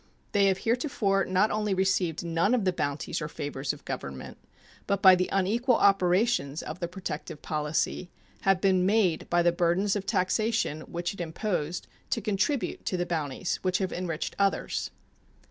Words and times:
They 0.31 0.45
have 0.47 0.57
heretofore 0.57 1.25
not 1.25 1.51
only 1.51 1.75
received 1.75 2.25
none 2.25 2.55
of 2.55 2.65
the 2.65 2.73
bounties 2.73 3.21
or 3.21 3.27
favors 3.27 3.71
of 3.71 3.85
Government, 3.85 4.39
but 4.87 4.99
by 4.99 5.13
the 5.13 5.29
unequal 5.31 5.75
operations 5.75 6.63
of 6.63 6.79
the 6.79 6.87
protective 6.87 7.43
policy 7.43 8.09
have 8.41 8.59
been 8.59 8.83
made 8.83 9.29
by 9.29 9.43
the 9.43 9.51
burdens 9.51 9.95
of 9.95 10.07
taxation 10.07 10.81
which 10.91 11.13
it 11.13 11.21
imposed 11.21 11.85
to 12.09 12.19
contribute 12.19 12.83
to 12.87 12.97
the 12.97 13.05
bounties 13.05 13.57
which 13.57 13.77
have 13.77 13.93
enriched 13.93 14.35
others. 14.39 14.89